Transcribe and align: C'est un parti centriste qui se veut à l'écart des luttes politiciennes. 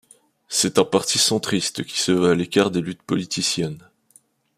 C'est 0.47 0.79
un 0.79 0.83
parti 0.83 1.19
centriste 1.19 1.83
qui 1.83 1.99
se 1.99 2.11
veut 2.11 2.31
à 2.31 2.33
l'écart 2.33 2.71
des 2.71 2.81
luttes 2.81 3.03
politiciennes. 3.03 3.87